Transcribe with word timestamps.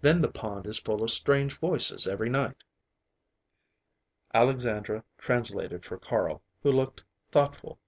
Then 0.00 0.20
the 0.20 0.30
pond 0.30 0.68
is 0.68 0.78
full 0.78 1.02
of 1.02 1.10
strange 1.10 1.58
voices 1.58 2.06
every 2.06 2.28
night." 2.30 2.62
Alexandra 4.32 5.02
translated 5.18 5.84
for 5.84 5.98
Carl, 5.98 6.42
who 6.62 6.70
looked 6.70 7.02
thoughtful. 7.32 7.80